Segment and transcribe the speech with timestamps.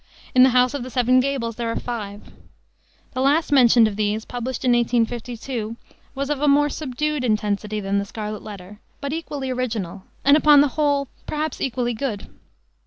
[0.33, 2.31] In the House of the Seven Gables there are five.
[3.13, 5.75] The last mentioned of these, published in 1852,
[6.15, 10.61] was of a more subdued intensity than the Scarlet Letter, but equally original and, upon
[10.61, 12.27] the whole, perhaps equally good.